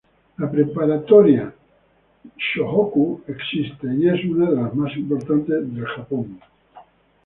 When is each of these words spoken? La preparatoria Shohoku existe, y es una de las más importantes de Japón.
La 0.43 0.47
preparatoria 0.47 1.53
Shohoku 2.35 3.21
existe, 3.27 3.85
y 3.99 4.09
es 4.09 4.25
una 4.25 4.49
de 4.49 4.55
las 4.55 4.73
más 4.73 4.97
importantes 4.97 5.75
de 5.75 5.81
Japón. 5.95 6.39